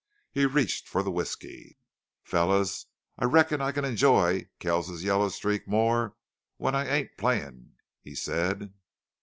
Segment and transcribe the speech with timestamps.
[0.31, 1.77] He reached for the whisky.
[2.23, 2.87] "Fellers,
[3.19, 6.15] I reckon I can enjoy Kells's yellow streak more
[6.57, 8.73] when I ain't playin'," he said.